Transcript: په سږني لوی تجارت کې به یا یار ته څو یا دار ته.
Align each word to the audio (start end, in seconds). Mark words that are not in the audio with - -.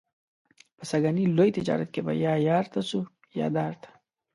په 0.77 0.83
سږني 0.89 1.23
لوی 1.37 1.49
تجارت 1.57 1.89
کې 1.93 2.01
به 2.05 2.13
یا 2.25 2.33
یار 2.49 2.65
ته 2.73 2.79
څو 2.89 2.99
یا 3.39 3.47
دار 3.57 3.73
ته. 3.81 3.89